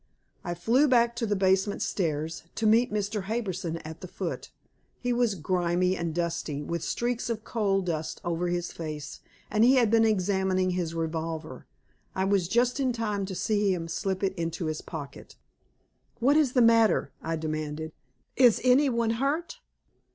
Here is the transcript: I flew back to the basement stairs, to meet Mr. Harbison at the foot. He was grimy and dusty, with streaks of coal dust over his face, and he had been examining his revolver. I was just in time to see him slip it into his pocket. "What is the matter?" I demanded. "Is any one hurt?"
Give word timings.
I 0.43 0.55
flew 0.55 0.87
back 0.87 1.15
to 1.17 1.27
the 1.27 1.35
basement 1.35 1.83
stairs, 1.83 2.41
to 2.55 2.65
meet 2.65 2.91
Mr. 2.91 3.25
Harbison 3.25 3.77
at 3.85 4.01
the 4.01 4.07
foot. 4.07 4.49
He 4.99 5.13
was 5.13 5.35
grimy 5.35 5.95
and 5.95 6.15
dusty, 6.15 6.63
with 6.63 6.81
streaks 6.81 7.29
of 7.29 7.43
coal 7.43 7.81
dust 7.81 8.19
over 8.25 8.47
his 8.47 8.71
face, 8.71 9.19
and 9.51 9.63
he 9.63 9.75
had 9.75 9.91
been 9.91 10.03
examining 10.03 10.71
his 10.71 10.95
revolver. 10.95 11.67
I 12.15 12.25
was 12.25 12.47
just 12.47 12.79
in 12.79 12.91
time 12.93 13.27
to 13.27 13.35
see 13.35 13.71
him 13.75 13.87
slip 13.87 14.23
it 14.23 14.33
into 14.33 14.65
his 14.65 14.81
pocket. 14.81 15.35
"What 16.19 16.35
is 16.35 16.53
the 16.53 16.63
matter?" 16.63 17.11
I 17.21 17.35
demanded. 17.35 17.91
"Is 18.35 18.59
any 18.63 18.89
one 18.89 19.11
hurt?" 19.21 19.59